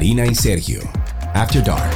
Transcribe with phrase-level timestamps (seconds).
[0.00, 0.80] Karina y Sergio.
[1.34, 1.92] After Dark.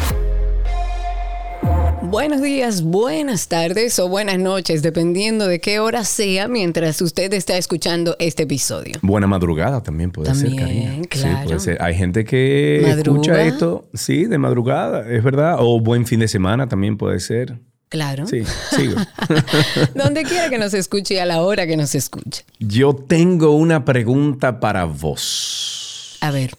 [2.03, 7.57] Buenos días, buenas tardes o buenas noches, dependiendo de qué hora sea mientras usted está
[7.57, 8.93] escuchando este episodio.
[9.01, 10.95] Buena madrugada también puede ser, También, Karina.
[10.97, 11.45] Sí, claro.
[11.47, 11.83] puede ser.
[11.83, 13.21] Hay gente que ¿Madruga?
[13.23, 15.57] escucha esto, sí, de madrugada, es verdad.
[15.61, 17.59] O buen fin de semana también puede ser.
[17.89, 18.27] Claro.
[18.27, 18.43] Sí,
[18.77, 18.97] sigo.
[19.95, 22.45] Donde quiera que nos escuche y a la hora que nos escuche.
[22.59, 26.19] Yo tengo una pregunta para vos.
[26.21, 26.51] A ver,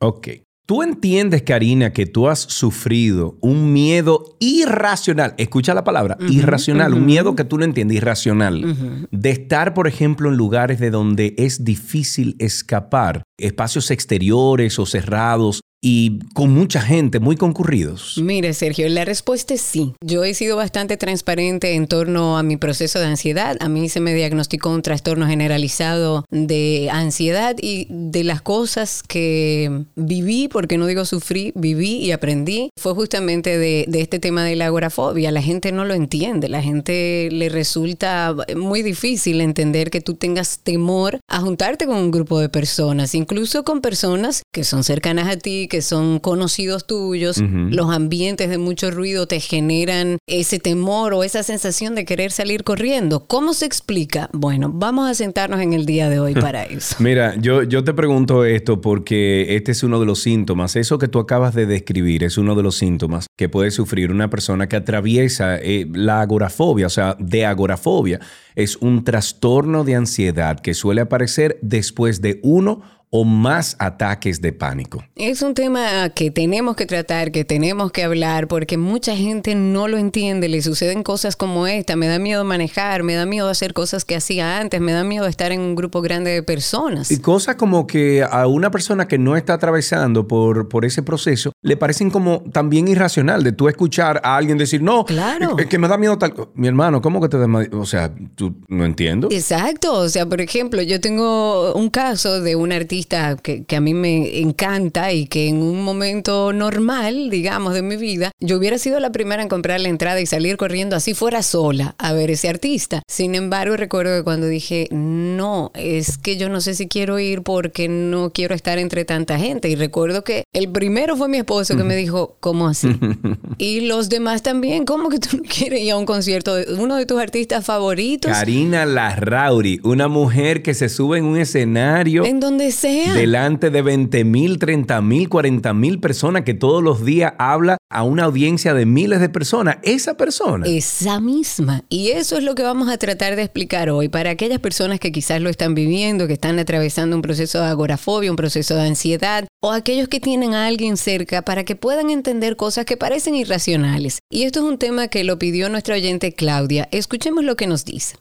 [0.00, 0.28] Ok.
[0.68, 5.32] ¿Tú entiendes, Karina, que tú has sufrido un miedo irracional?
[5.38, 9.08] Escucha la palabra, irracional, un miedo que tú no entiendes, irracional.
[9.10, 15.62] De estar, por ejemplo, en lugares de donde es difícil escapar, espacios exteriores o cerrados
[15.80, 18.18] y con mucha gente, muy concurridos.
[18.18, 19.94] mire Sergio, la respuesta es sí.
[20.00, 23.56] Yo he sido bastante transparente en torno a mi proceso de ansiedad.
[23.60, 29.84] A mí se me diagnosticó un trastorno generalizado de ansiedad y de las cosas que
[29.94, 34.56] viví, porque no digo sufrí, viví y aprendí, fue justamente de, de este tema de
[34.56, 35.30] la agorafobia.
[35.30, 40.58] La gente no lo entiende, la gente le resulta muy difícil entender que tú tengas
[40.58, 45.36] temor a juntarte con un grupo de personas, incluso con personas que son cercanas a
[45.36, 47.40] ti, que son conocidos tuyos.
[47.40, 52.64] Los ambientes de mucho ruido te generan ese temor o esa sensación de querer salir
[52.64, 53.26] corriendo.
[53.26, 54.28] ¿Cómo se explica?
[54.32, 56.96] Bueno, vamos a sentarnos en el día de hoy para eso.
[56.98, 60.76] Mira, yo, yo te pregunto esto porque este es uno de los síntomas.
[60.76, 64.30] Eso que tú acabas de describir es uno de los síntomas que puede sufrir una
[64.30, 68.20] persona que atraviesa eh, la agorafobia, o sea, de agorafobia.
[68.54, 74.52] Es un trastorno de ansiedad que suele aparecer después de uno o más ataques de
[74.52, 75.02] pánico.
[75.16, 79.88] Es un tema que tenemos que tratar, que tenemos que hablar, porque mucha gente no
[79.88, 80.48] lo entiende.
[80.48, 81.96] Le suceden cosas como esta.
[81.96, 85.26] Me da miedo manejar, me da miedo hacer cosas que hacía antes, me da miedo
[85.26, 87.10] estar en un grupo grande de personas.
[87.10, 91.52] Y cosas como que a una persona que no está atravesando por, por ese proceso
[91.62, 95.56] le parecen como también irracional de tú escuchar a alguien decir, no, Claro.
[95.58, 96.34] es que me da miedo tal.
[96.34, 96.52] co-".
[96.54, 97.80] Mi hermano, ¿cómo que te da miedo?
[97.80, 99.28] O sea, tú no entiendo.
[99.30, 103.80] Exacto, o sea, por ejemplo, yo tengo un caso de un artista que, que a
[103.80, 108.78] mí me encanta y que en un momento normal, digamos, de mi vida, yo hubiera
[108.78, 112.30] sido la primera en comprar la entrada y salir corriendo así fuera sola a ver
[112.30, 113.02] ese artista.
[113.08, 117.42] Sin embargo, recuerdo que cuando dije, no, es que yo no sé si quiero ir
[117.42, 119.68] porque no quiero estar entre tanta gente.
[119.68, 122.88] Y recuerdo que el primero fue mi esposo que me dijo, ¿cómo así?
[123.58, 126.96] y los demás también, ¿cómo que tú no quieres ir a un concierto de uno
[126.96, 128.32] de tus artistas favoritos?
[128.32, 133.14] Karina Larrauri, una mujer que se sube en un escenario En donde sea.
[133.14, 138.02] delante de 20 mil, 30 mil, 40 mil personas que todos los días habla a
[138.02, 139.78] una audiencia de miles de personas.
[139.82, 140.66] Esa persona.
[140.66, 141.84] Esa misma.
[141.88, 145.12] Y eso es lo que vamos a tratar de explicar hoy para aquellas personas que
[145.12, 149.46] quizás lo están viviendo, que están atravesando un proceso de agorafobia, un proceso de ansiedad,
[149.60, 154.18] o aquellos que tienen a alguien cerca para que puedan entender cosas que parecen irracionales.
[154.30, 156.88] Y esto es un tema que lo pidió nuestra oyente Claudia.
[156.90, 158.16] Escuchemos lo que nos dice.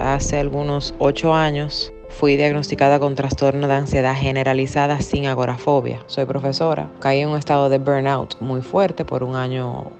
[0.00, 6.02] Hace algunos ocho años fui diagnosticada con trastorno de ansiedad generalizada sin agorafobia.
[6.08, 6.90] Soy profesora.
[6.98, 9.92] Caí en un estado de burnout muy fuerte por un año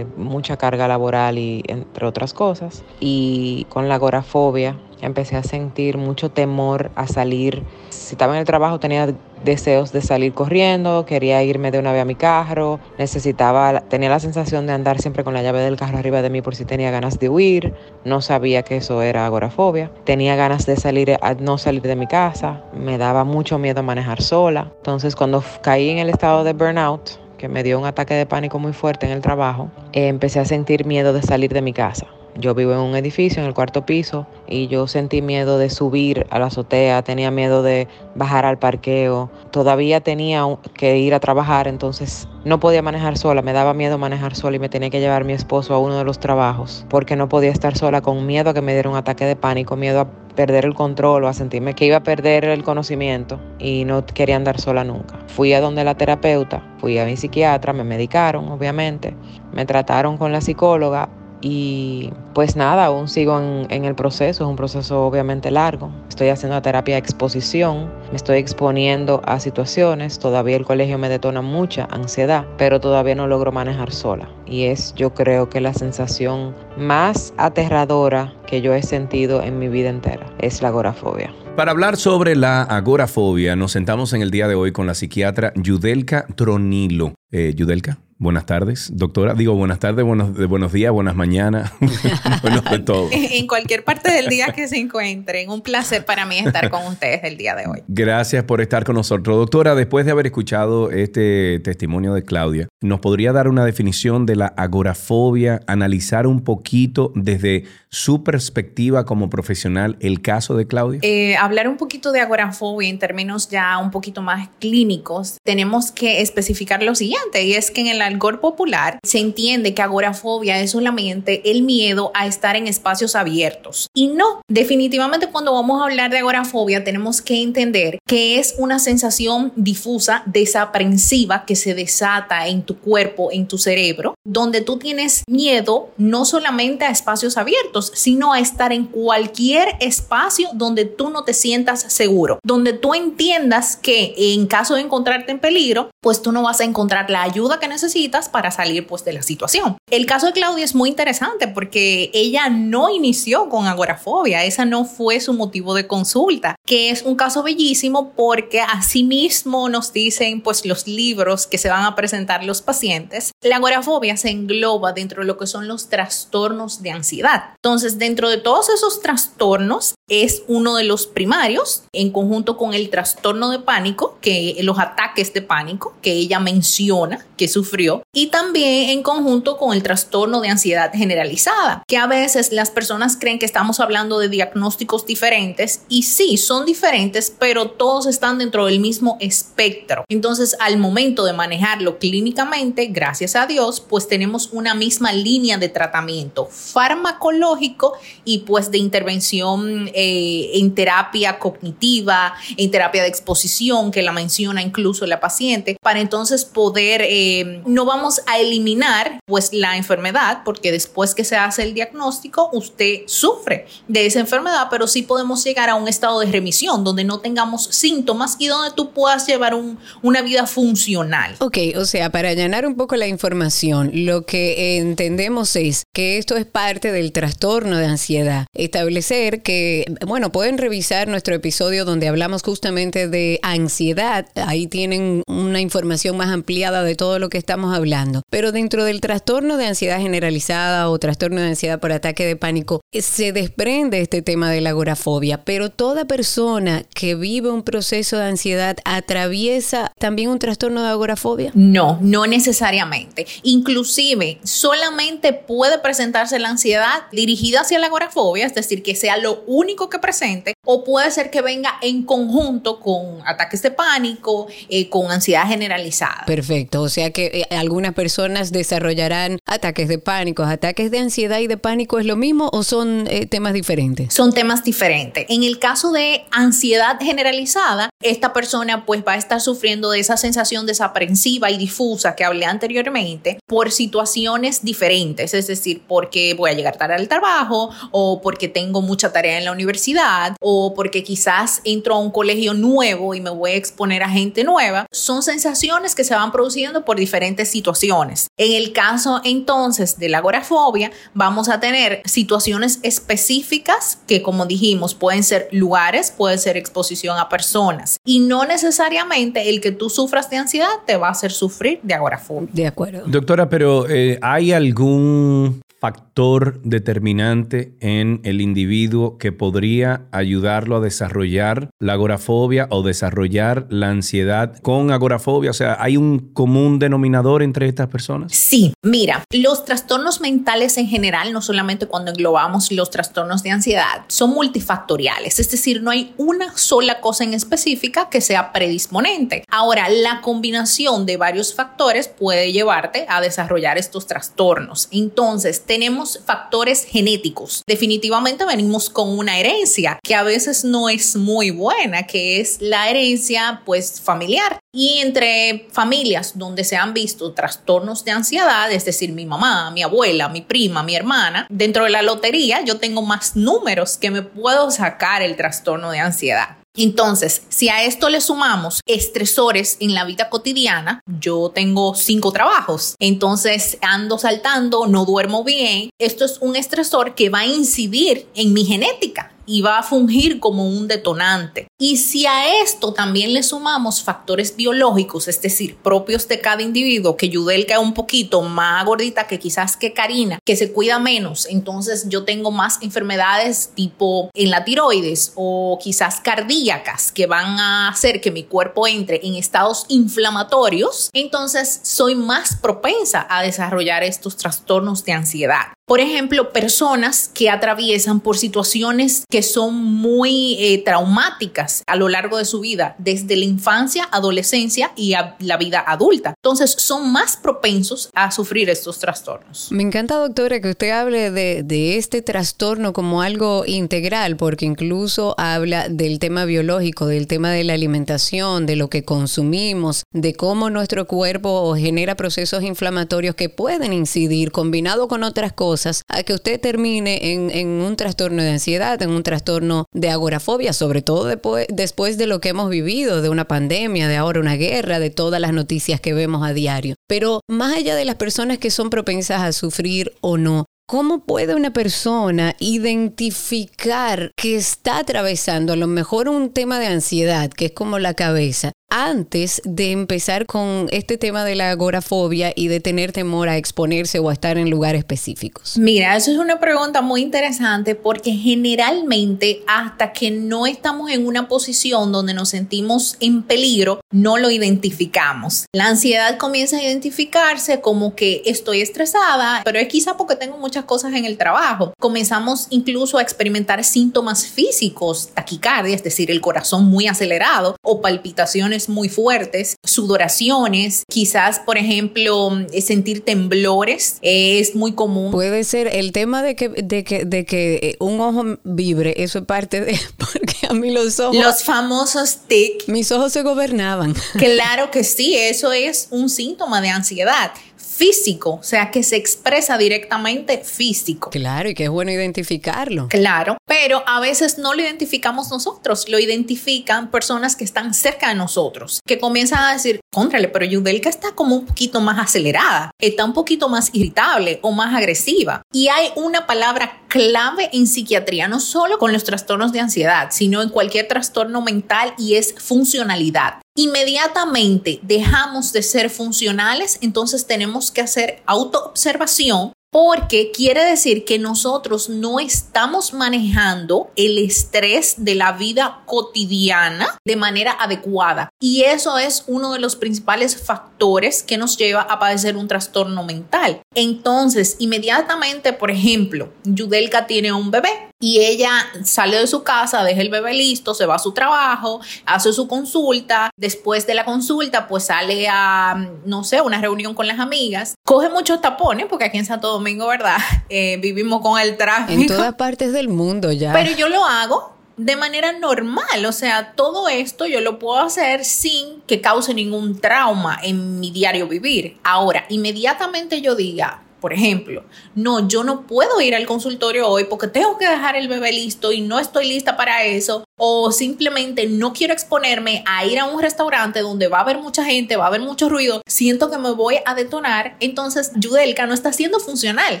[0.16, 2.84] mucha carga laboral y entre otras cosas.
[3.00, 7.62] Y con la agorafobia empecé a sentir mucho temor a salir.
[7.90, 9.14] Si estaba en el trabajo tenía
[9.44, 14.18] deseos de salir corriendo, quería irme de una vez a mi carro, necesitaba, tenía la
[14.18, 16.90] sensación de andar siempre con la llave del carro arriba de mí por si tenía
[16.90, 17.74] ganas de huir,
[18.04, 22.64] no sabía que eso era agorafobia, tenía ganas de salir, no salir de mi casa,
[22.74, 27.48] me daba mucho miedo manejar sola, entonces cuando caí en el estado de burnout, que
[27.48, 30.86] me dio un ataque de pánico muy fuerte en el trabajo, eh, empecé a sentir
[30.86, 32.06] miedo de salir de mi casa.
[32.38, 36.26] Yo vivo en un edificio en el cuarto piso y yo sentí miedo de subir
[36.28, 41.66] a la azotea, tenía miedo de bajar al parqueo, todavía tenía que ir a trabajar,
[41.66, 45.24] entonces no podía manejar sola, me daba miedo manejar sola y me tenía que llevar
[45.24, 48.54] mi esposo a uno de los trabajos porque no podía estar sola con miedo a
[48.54, 51.72] que me diera un ataque de pánico, miedo a perder el control o a sentirme
[51.72, 55.18] que iba a perder el conocimiento y no quería andar sola nunca.
[55.28, 59.16] Fui a donde la terapeuta, fui a mi psiquiatra, me medicaron, obviamente,
[59.54, 61.08] me trataron con la psicóloga
[61.40, 65.90] y pues nada, aún sigo en, el proceso, es un proceso obviamente largo.
[66.08, 71.42] Estoy haciendo terapia de exposición, me estoy exponiendo a situaciones, todavía el colegio me detona
[71.42, 74.28] mucha ansiedad, pero todavía no logro manejar sola.
[74.46, 79.68] Y es yo creo que la sensación más aterradora que yo he sentido en mi
[79.68, 81.32] vida entera, es la agorafobia.
[81.56, 85.52] Para hablar sobre la agorafobia, nos sentamos en el día de hoy con la psiquiatra
[85.56, 87.14] Yudelka Tronilo.
[87.32, 89.34] Eh, Yudelka, buenas tardes, doctora.
[89.34, 91.72] Digo, buenas tardes, buenos, buenos días, buenas mañanas,
[92.42, 93.10] buenos de todo.
[93.36, 97.20] En cualquier parte del día que se encuentren, un placer para mí estar con ustedes
[97.24, 97.82] el día de hoy.
[97.88, 99.36] Gracias por estar con nosotros.
[99.36, 104.36] Doctora, después de haber escuchado este testimonio de Claudia, ¿nos podría dar una definición de
[104.36, 111.00] la agorafobia, analizar un poquito desde su perspectiva como profesional el caso de Claudia?
[111.02, 116.22] Eh, hablar un poquito de agorafobia en términos ya un poquito más clínicos, tenemos que
[116.22, 120.70] especificar lo siguiente, y es que en el algor popular se entiende que agorafobia es
[120.70, 123.88] solamente el miedo a estar en espacios abiertos.
[123.94, 128.78] Y no, definitivamente cuando vamos a hablar de agorafobia tenemos que entender que es una
[128.78, 135.22] sensación difusa, desaprensiva que se desata en tu cuerpo, en tu cerebro, donde tú tienes
[135.28, 141.22] miedo no solamente a espacios abiertos, sino a estar en cualquier espacio donde tú no
[141.24, 146.32] te sientas seguro, donde tú entiendas que en caso de encontrarte en peligro, pues tú
[146.32, 149.76] no vas a encontrar la ayuda que necesitas para salir pues de la situación.
[149.90, 154.84] El caso de Claudia es muy interesante porque ella no inició con agorafobia, esa no
[154.84, 160.66] fue su motivo de consulta, que es un caso bellísimo porque asimismo nos dicen pues
[160.66, 165.26] los libros que se van a presentar los pacientes, la agorafobia se engloba dentro de
[165.26, 167.50] lo que son los trastornos de ansiedad.
[167.56, 172.90] Entonces, dentro de todos esos trastornos es uno de los primarios en conjunto con el
[172.90, 178.90] trastorno de pánico, que los ataques de pánico que ella menciona que sufrió y también
[178.90, 183.46] en conjunto con el trastorno de ansiedad generalizada, que a veces las personas creen que
[183.46, 189.16] estamos hablando de diagnósticos diferentes y sí, son diferentes, pero todos están dentro del mismo
[189.20, 190.04] espectro.
[190.08, 195.68] Entonces, al momento de manejarlo clínicamente, gracias a Dios, pues tenemos una misma línea de
[195.68, 197.94] tratamiento farmacológico
[198.24, 204.62] y pues de intervención eh, en terapia cognitiva, en terapia de exposición, que la menciona
[204.62, 210.72] incluso la paciente, para entonces poder, eh, no vamos a eliminar pues la enfermedad, porque
[210.72, 215.68] después que se hace el diagnóstico, usted sufre de esa enfermedad, pero sí podemos llegar
[215.68, 219.78] a un estado de remisión, donde no tengamos síntomas y donde tú puedas llevar un,
[220.02, 221.36] una vida funcional.
[221.38, 226.36] Ok, o sea, para llenar un poco la información, lo que entendemos es que esto
[226.36, 228.44] es parte del trastorno de ansiedad.
[228.52, 234.26] Establecer que, bueno, pueden revisar nuestro episodio donde hablamos justamente de ansiedad.
[234.34, 238.20] Ahí tienen una información más ampliada de todo lo que estamos hablando.
[238.28, 242.82] Pero dentro del trastorno de ansiedad generalizada o trastorno de ansiedad por ataque de pánico,
[242.92, 245.44] se desprende este tema de la agorafobia.
[245.44, 251.52] Pero toda persona que vive un proceso de ansiedad atraviesa también un trastorno de agorafobia.
[251.54, 253.26] No, no necesariamente.
[253.44, 259.44] Inclusive, solamente puede presentarse la ansiedad dirigida hacia la agorafobia, es decir, que sea lo
[259.46, 264.90] único que presente, o puede ser que venga en conjunto con ataques de pánico, eh,
[264.90, 266.24] con ansiedad generalizada.
[266.26, 271.46] Perfecto, o sea que eh, algunas personas desarrollarán ataques de pánico, ataques de ansiedad y
[271.46, 274.12] de pánico, ¿es lo mismo o son eh, temas diferentes?
[274.12, 275.24] Son temas diferentes.
[275.28, 280.16] En el caso de ansiedad generalizada, esta persona pues va a estar sufriendo de esa
[280.16, 286.54] sensación desaprensiva y difusa que hablé anteriormente por situaciones diferentes, es decir, porque voy a
[286.54, 291.60] llegar tarde al trabajo o porque tengo mucha tarea en la universidad o porque quizás
[291.64, 294.86] entro a un colegio nuevo y me voy a exponer a gente nueva.
[294.90, 298.28] Son sensaciones que se van produciendo por diferentes situaciones.
[298.36, 304.94] En el caso entonces de la agorafobia, vamos a tener situaciones específicas que como dijimos
[304.94, 310.30] pueden ser lugares, puede ser exposición a personas y no necesariamente el que tú sufras
[310.30, 312.48] de ansiedad te va a hacer sufrir de agorafobia.
[312.52, 313.04] De acuerdo.
[313.06, 321.70] Doctora, pero eh, ¿hay algún factor determinante en el individuo que podría ayudarlo a desarrollar
[321.78, 325.50] la agorafobia o desarrollar la ansiedad con agorafobia?
[325.50, 328.32] O sea, ¿hay un común denominador entre estas personas?
[328.32, 334.04] Sí, mira, los trastornos mentales en general, no solamente cuando englobamos los trastornos de ansiedad,
[334.08, 339.44] son multifactoriales, es decir, no hay una sola cosa en específica que sea predisponente.
[339.50, 344.88] Ahora, la combinación de varios factores puede llevarte a desarrollar estos trastornos.
[344.90, 347.62] Entonces, tenemos factores genéticos.
[347.66, 352.88] Definitivamente venimos con una herencia que a veces no es muy buena, que es la
[352.88, 354.58] herencia pues familiar.
[354.72, 359.82] Y entre familias donde se han visto trastornos de ansiedad, es decir, mi mamá, mi
[359.82, 364.22] abuela, mi prima, mi hermana, dentro de la lotería yo tengo más números que me
[364.22, 366.56] puedo sacar el trastorno de ansiedad.
[366.76, 372.94] Entonces, si a esto le sumamos estresores en la vida cotidiana, yo tengo cinco trabajos,
[372.98, 378.52] entonces ando saltando, no duermo bien, esto es un estresor que va a incidir en
[378.52, 381.68] mi genética y va a fungir como un detonante.
[381.78, 387.16] Y si a esto también le sumamos factores biológicos, es decir, propios de cada individuo,
[387.16, 391.46] que Yudelka es un poquito más gordita que quizás que Karina, que se cuida menos,
[391.46, 397.88] entonces yo tengo más enfermedades tipo en la tiroides o quizás cardíacas que van a
[397.88, 404.36] hacer que mi cuerpo entre en estados inflamatorios, entonces soy más propensa a desarrollar estos
[404.36, 405.75] trastornos de ansiedad.
[405.86, 412.38] Por ejemplo, personas que atraviesan por situaciones que son muy eh, traumáticas a lo largo
[412.38, 416.34] de su vida, desde la infancia, adolescencia y a la vida adulta.
[416.42, 419.68] Entonces, son más propensos a sufrir estos trastornos.
[419.70, 425.36] Me encanta, doctora, que usted hable de, de este trastorno como algo integral, porque incluso
[425.38, 430.68] habla del tema biológico, del tema de la alimentación, de lo que consumimos, de cómo
[430.68, 435.75] nuestro cuerpo genera procesos inflamatorios que pueden incidir combinado con otras cosas
[436.08, 441.02] a que usted termine en, un trastorno de ansiedad, en un trastorno de agorafobia, sobre
[441.02, 445.10] todo después, de lo que hemos vivido, de una pandemia, de ahora una guerra, de
[445.10, 446.94] todas las noticias que vemos a diario.
[447.08, 451.56] Pero más allá de las personas que son propensas a sufrir o no, ¿Cómo puede
[451.56, 457.72] una persona identificar que está atravesando a lo mejor un tema de ansiedad, que es
[457.72, 463.12] como la cabeza, antes de empezar con este tema de la agorafobia y de tener
[463.12, 465.76] temor a exponerse o a estar en lugares específicos?
[465.76, 471.48] Mira, eso es una pregunta muy interesante porque generalmente hasta que no estamos en una
[471.48, 475.66] posición donde nos sentimos en peligro, no lo identificamos.
[475.72, 480.84] La ansiedad comienza a identificarse como que estoy estresada, pero es quizá porque tengo muchas
[480.84, 481.92] cosas en el trabajo.
[481.98, 488.75] Comenzamos incluso a experimentar síntomas físicos, taquicardia, es decir, el corazón muy acelerado o palpitaciones
[488.88, 495.32] muy fuertes, sudoraciones, quizás, por ejemplo, sentir temblores, es muy común.
[495.32, 499.40] Puede ser el tema de que, de que, de que eh, un ojo vibre, eso
[499.40, 501.36] es parte de, porque a mí los ojos...
[501.36, 502.86] Los famosos tic.
[502.88, 504.14] Mis ojos se gobernaban.
[504.36, 507.52] Claro que sí, eso es un síntoma de ansiedad
[507.96, 511.30] físico, o sea, que se expresa directamente físico.
[511.30, 513.08] Claro, y que es bueno identificarlo.
[513.08, 518.34] Claro, pero a veces no lo identificamos nosotros, lo identifican personas que están cerca de
[518.34, 523.24] nosotros, que comienzan a decir, contrale, pero Yudelka está como un poquito más acelerada, está
[523.24, 525.62] un poquito más irritable o más agresiva.
[525.72, 530.60] Y hay una palabra clave en psiquiatría, no solo con los trastornos de ansiedad, sino
[530.60, 538.00] en cualquier trastorno mental y es funcionalidad inmediatamente dejamos de ser funcionales, entonces tenemos que
[538.00, 546.02] hacer autoobservación porque quiere decir que nosotros no estamos manejando el estrés de la vida
[546.04, 548.50] cotidiana de manera adecuada.
[548.60, 553.24] Y eso es uno de los principales factores que nos lleva a padecer un trastorno
[553.24, 553.80] mental.
[553.94, 558.70] Entonces, inmediatamente, por ejemplo, Yudelka tiene un bebé y ella
[559.04, 562.66] sale de su casa, deja el bebé listo, se va a su trabajo, hace su
[562.66, 567.94] consulta, después de la consulta pues sale a, no sé, una reunión con las amigas,
[568.04, 570.36] coge muchos tapones, porque aquí en Santo Domingo, ¿verdad?
[570.68, 572.20] Eh, vivimos con el tráfico.
[572.20, 573.72] En todas partes del mundo ya.
[573.72, 578.44] Pero yo lo hago de manera normal, o sea, todo esto yo lo puedo hacer
[578.44, 581.98] sin que cause ningún trauma en mi diario vivir.
[582.02, 587.48] Ahora, inmediatamente yo diga, por ejemplo, no, yo no puedo ir al consultorio hoy porque
[587.48, 591.92] tengo que dejar el bebé listo y no estoy lista para eso, o simplemente no
[591.92, 595.28] quiero exponerme a ir a un restaurante donde va a haber mucha gente, va a
[595.28, 600.00] haber mucho ruido, siento que me voy a detonar, entonces Yudelka no está siendo funcional.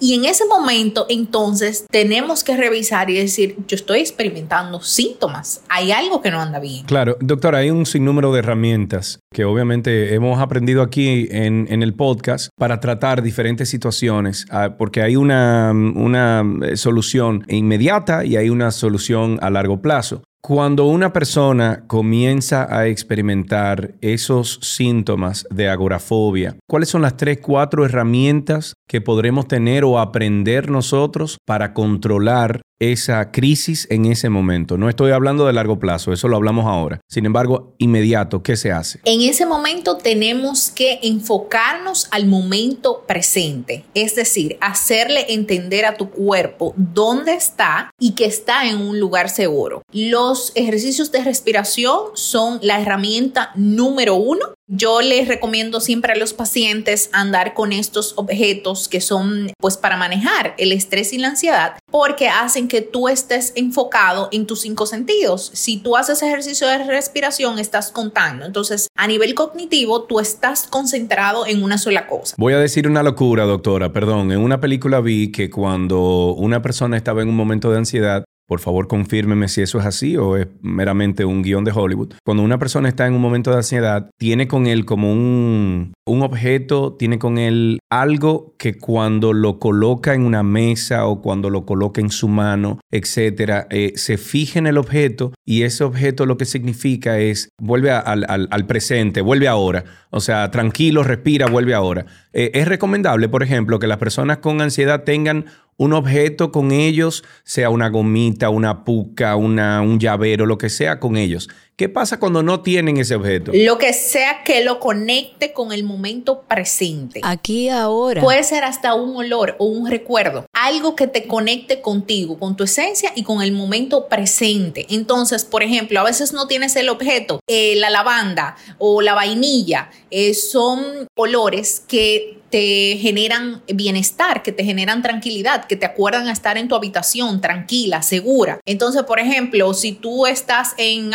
[0.00, 5.92] Y en ese momento, entonces, tenemos que revisar y decir, yo estoy experimentando síntomas, hay
[5.92, 6.84] algo que no anda bien.
[6.86, 11.94] Claro, doctora, hay un sinnúmero de herramientas que obviamente hemos aprendido aquí en, en el
[11.94, 18.50] podcast para tratar diferentes situaciones, ah, porque hay una, una eh, solución inmediata y hay
[18.50, 20.22] una solución a largo plazo.
[20.46, 27.84] Cuando una persona comienza a experimentar esos síntomas de agorafobia, ¿cuáles son las tres, cuatro
[27.84, 34.76] herramientas que podremos tener o aprender nosotros para controlar esa crisis en ese momento.
[34.76, 37.00] No estoy hablando de largo plazo, eso lo hablamos ahora.
[37.08, 39.00] Sin embargo, inmediato, ¿qué se hace?
[39.04, 46.10] En ese momento tenemos que enfocarnos al momento presente, es decir, hacerle entender a tu
[46.10, 49.82] cuerpo dónde está y que está en un lugar seguro.
[49.92, 56.32] Los ejercicios de respiración son la herramienta número uno yo les recomiendo siempre a los
[56.34, 61.78] pacientes andar con estos objetos que son pues para manejar el estrés y la ansiedad
[61.90, 65.50] porque hacen que tú estés enfocado en tus cinco sentidos.
[65.54, 68.44] Si tú haces ejercicio de respiración estás contando.
[68.44, 72.34] Entonces a nivel cognitivo tú estás concentrado en una sola cosa.
[72.36, 74.32] Voy a decir una locura doctora, perdón.
[74.32, 78.60] En una película vi que cuando una persona estaba en un momento de ansiedad por
[78.60, 82.14] favor confírmeme si eso es así o es meramente un guion de Hollywood.
[82.24, 86.22] Cuando una persona está en un momento de ansiedad, tiene con él como un, un
[86.22, 91.66] objeto, tiene con él algo que cuando lo coloca en una mesa o cuando lo
[91.66, 96.36] coloca en su mano, etcétera, eh, se fija en el objeto y ese objeto lo
[96.36, 99.84] que significa es vuelve al, al, presente, vuelve ahora.
[100.10, 102.06] O sea, tranquilo, respira, vuelve ahora.
[102.32, 105.46] Eh, es recomendable, por ejemplo, que las personas con ansiedad tengan
[105.76, 111.00] un objeto con ellos, sea una gomita, una puca, una, un llavero, lo que sea
[111.00, 111.48] con ellos.
[111.76, 113.52] ¿Qué pasa cuando no tienen ese objeto?
[113.52, 117.20] Lo que sea que lo conecte con el momento presente.
[117.22, 118.22] Aquí ahora.
[118.22, 120.46] Puede ser hasta un olor o un recuerdo.
[120.54, 124.86] Algo que te conecte contigo, con tu esencia y con el momento presente.
[124.88, 129.90] Entonces, por ejemplo, a veces no tienes el objeto, eh, la lavanda o la vainilla.
[130.10, 136.32] Eh, son olores que te generan bienestar, que te generan tranquilidad, que te acuerdan a
[136.32, 138.60] estar en tu habitación tranquila, segura.
[138.64, 141.12] Entonces, por ejemplo, si tú estás en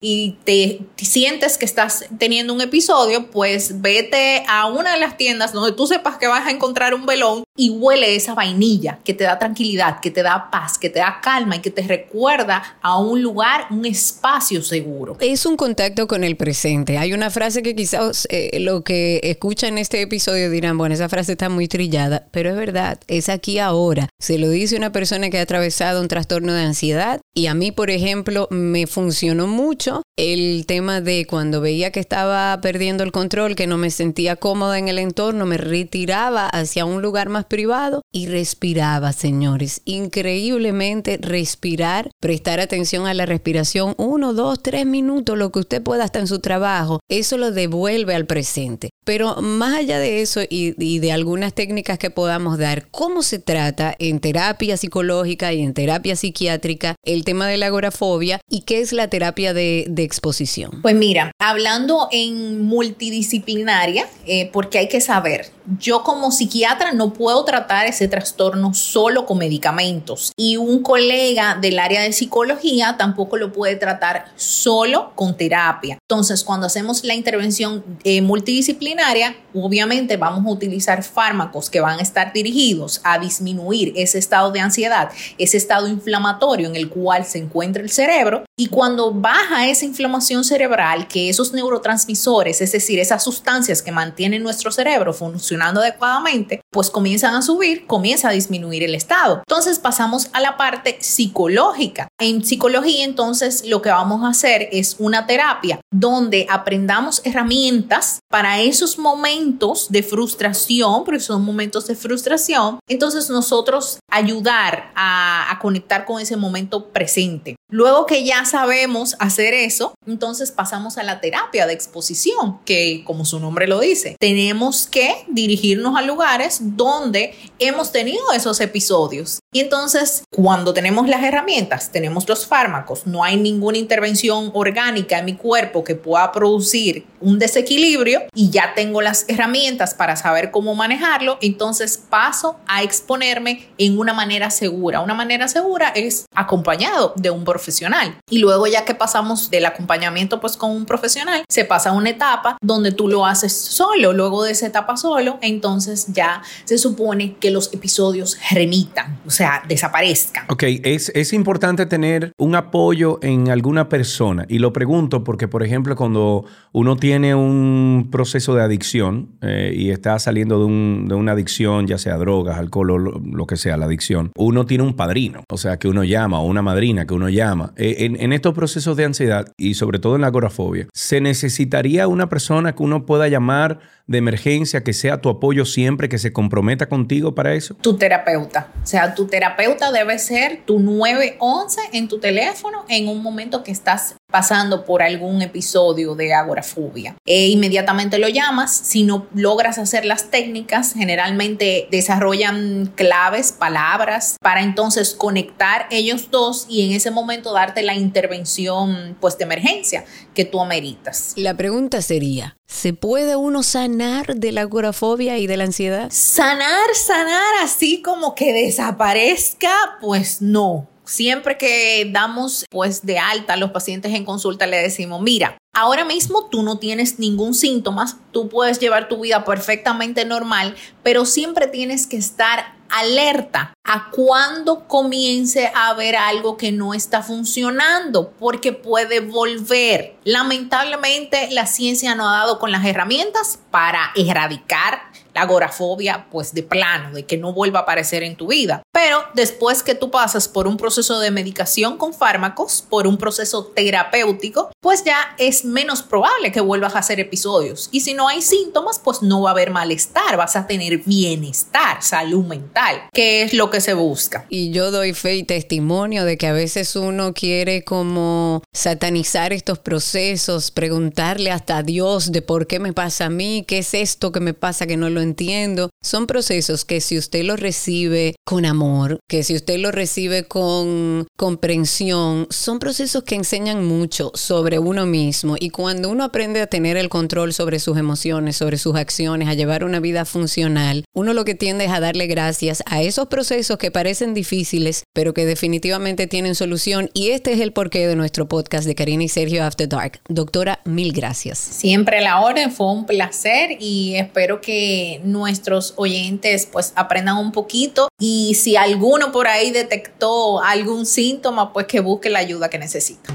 [0.00, 5.52] Y te, sientes que estás teniendo un episodio, pues vete a una de las tiendas
[5.52, 9.24] donde tú sepas que vas a encontrar un velón y huele esa vainilla que te
[9.24, 12.98] da tranquilidad, que te da paz, que te da calma y que te recuerda a
[12.98, 15.16] un lugar, un espacio seguro.
[15.20, 16.98] Es un contacto con el presente.
[16.98, 21.32] Hay una frase que quizás eh, lo que escuchan este episodio dirán, bueno, esa frase
[21.32, 24.08] está muy trillada, pero es verdad, es aquí ahora.
[24.18, 27.72] Se lo dice una persona que ha atravesado un trastorno de ansiedad y a mí,
[27.72, 29.75] por ejemplo, me funcionó mucho
[30.16, 34.78] el tema de cuando veía que estaba perdiendo el control, que no me sentía cómoda
[34.78, 39.82] en el entorno, me retiraba hacia un lugar más privado y respiraba, señores.
[39.84, 46.04] Increíblemente respirar, prestar atención a la respiración, uno, dos, tres minutos, lo que usted pueda
[46.04, 48.90] hasta en su trabajo, eso lo devuelve al presente.
[49.04, 53.38] Pero más allá de eso y, y de algunas técnicas que podamos dar, ¿cómo se
[53.38, 58.80] trata en terapia psicológica y en terapia psiquiátrica el tema de la agorafobia y qué
[58.80, 59.65] es la terapia de,
[59.96, 60.80] exposición?
[60.82, 67.44] Pues mira, hablando en multidisciplinaria, eh, porque hay que saber, yo como psiquiatra no puedo
[67.44, 73.52] tratar ese trastorno solo con medicamentos y un colega del área de psicología tampoco lo
[73.52, 75.98] puede tratar solo con terapia.
[76.08, 82.02] Entonces, cuando hacemos la intervención eh, multidisciplinaria, obviamente vamos a utilizar fármacos que van a
[82.02, 87.38] estar dirigidos a disminuir ese estado de ansiedad, ese estado inflamatorio en el cual se
[87.38, 93.24] encuentra el cerebro y cuando baja esa inflamación cerebral, que esos neurotransmisores, es decir, esas
[93.24, 98.94] sustancias que mantienen nuestro cerebro funcionando adecuadamente, pues comienzan a subir, comienza a disminuir el
[98.94, 99.42] estado.
[99.46, 102.08] Entonces pasamos a la parte psicológica.
[102.20, 108.60] En psicología entonces lo que vamos a hacer es una terapia donde aprendamos herramientas para
[108.60, 112.78] esos momentos de frustración, porque son momentos de frustración.
[112.88, 117.56] Entonces nosotros ayudar a, a conectar con ese momento presente.
[117.68, 123.24] Luego que ya sabemos hacer eso, entonces pasamos a la terapia de exposición, que como
[123.24, 129.40] su nombre lo dice, tenemos que dirigirnos a lugares donde hemos tenido esos episodios.
[129.52, 135.24] Y entonces, cuando tenemos las herramientas, tenemos los fármacos, no hay ninguna intervención orgánica en
[135.24, 140.76] mi cuerpo que pueda producir un desequilibrio y ya tengo las herramientas para saber cómo
[140.76, 145.00] manejarlo, entonces paso a exponerme en una manera segura.
[145.00, 148.18] Una manera segura es acompañado de un profesional.
[148.28, 152.10] Y luego ya que pasamos del acompañamiento pues con un profesional, se pasa a una
[152.10, 154.12] etapa donde tú lo haces solo.
[154.12, 159.62] Luego de esa etapa solo, entonces ya se supone que los episodios remitan, o sea,
[159.66, 160.44] desaparezcan.
[160.48, 164.44] Ok, es, es importante tener un apoyo en alguna persona.
[164.48, 169.90] Y lo pregunto porque, por ejemplo, cuando uno tiene un proceso de adicción eh, y
[169.90, 173.76] está saliendo de, un, de, una adicción, ya sea drogas, alcohol o lo, que sea,
[173.76, 177.14] la adicción, uno tiene un padrino, o sea, que uno llama, o una madrina que
[177.14, 177.45] uno llama.
[177.76, 182.08] Eh, en, en, estos procesos de ansiedad y sobre todo en la agorafobia, ¿se necesitaría
[182.08, 186.32] una persona que uno pueda llamar de emergencia, que sea tu apoyo siempre, que se
[186.32, 187.74] comprometa contigo para eso?
[187.74, 188.68] Tu terapeuta.
[188.82, 193.72] O sea, tu terapeuta debe ser tu 911 en tu teléfono en un momento que
[193.72, 197.16] estás pasando por algún episodio de agorafobia.
[197.24, 198.74] E inmediatamente lo llamas.
[198.74, 206.66] Si no logras hacer las técnicas, generalmente desarrollan claves, palabras, para entonces conectar ellos dos
[206.68, 211.32] y en ese momento darte la intervención pues de emergencia que tú ameritas.
[211.36, 216.08] La pregunta sería, ¿se puede uno sanar de la agorafobia y de la ansiedad?
[216.10, 223.56] Sanar, sanar así como que desaparezca, pues no siempre que damos pues de alta a
[223.56, 228.48] los pacientes en consulta le decimos, mira, ahora mismo tú no tienes ningún síntoma, tú
[228.48, 235.70] puedes llevar tu vida perfectamente normal, pero siempre tienes que estar alerta a cuando comience
[235.74, 240.16] a haber algo que no está funcionando, porque puede volver.
[240.24, 245.00] Lamentablemente, la ciencia no ha dado con las herramientas para erradicar
[245.36, 248.82] la agorafobia, pues de plano, de que no vuelva a aparecer en tu vida.
[248.90, 253.66] Pero después que tú pasas por un proceso de medicación con fármacos, por un proceso
[253.66, 257.90] terapéutico, pues ya es menos probable que vuelvas a hacer episodios.
[257.92, 262.02] Y si no hay síntomas, pues no va a haber malestar, vas a tener bienestar,
[262.02, 264.46] salud mental, que es lo que se busca.
[264.48, 269.78] Y yo doy fe y testimonio de que a veces uno quiere como satanizar estos
[269.80, 274.32] procesos, preguntarle hasta a Dios de por qué me pasa a mí, qué es esto
[274.32, 275.90] que me pasa que no lo entiendo.
[276.02, 281.26] Son procesos que si usted los recibe con amor, que si usted los recibe con
[281.36, 285.56] comprensión, son procesos que enseñan mucho sobre uno mismo.
[285.58, 289.54] Y cuando uno aprende a tener el control sobre sus emociones, sobre sus acciones, a
[289.54, 293.78] llevar una vida funcional, uno lo que tiende es a darle gracias a esos procesos
[293.78, 297.10] que parecen difíciles, pero que definitivamente tienen solución.
[297.14, 300.20] Y este es el porqué de nuestro podcast de Karina y Sergio After Dark.
[300.28, 301.58] Doctora, mil gracias.
[301.58, 308.08] Siempre la orden, fue un placer y espero que nuestros oyentes pues aprendan un poquito
[308.18, 313.32] y si alguno por ahí detectó algún síntoma, pues que busque la ayuda que necesita.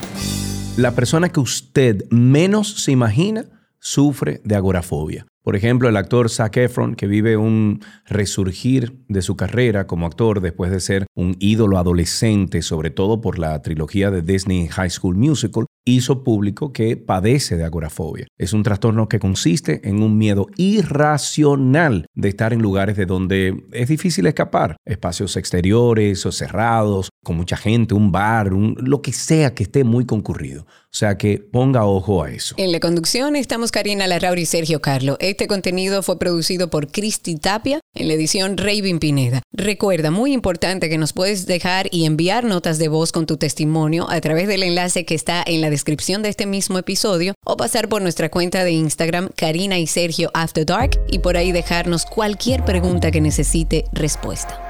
[0.77, 3.47] La persona que usted menos se imagina
[3.81, 5.27] sufre de agorafobia.
[5.51, 10.41] Por ejemplo, el actor Zac Efron, que vive un resurgir de su carrera como actor
[10.41, 15.17] después de ser un ídolo adolescente, sobre todo por la trilogía de Disney High School
[15.17, 18.29] Musical, hizo público que padece de agorafobia.
[18.39, 23.65] Es un trastorno que consiste en un miedo irracional de estar en lugares de donde
[23.73, 29.55] es difícil escapar, espacios exteriores o cerrados, con mucha gente, un bar, lo que sea
[29.55, 30.63] que esté muy concurrido.
[30.63, 32.57] O sea que ponga ojo a eso.
[32.59, 35.17] En la conducción estamos Karina Larrauri y Sergio Carlo.
[35.41, 39.41] Este contenido fue producido por Cristi Tapia en la edición Raven Pineda.
[39.55, 44.07] Recuerda, muy importante que nos puedes dejar y enviar notas de voz con tu testimonio
[44.11, 47.89] a través del enlace que está en la descripción de este mismo episodio o pasar
[47.89, 52.63] por nuestra cuenta de Instagram Karina y Sergio After Dark y por ahí dejarnos cualquier
[52.67, 54.63] pregunta que necesite respuesta.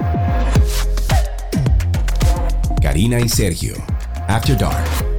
[2.81, 3.73] Karina y Sergio
[4.29, 5.10] After Dark.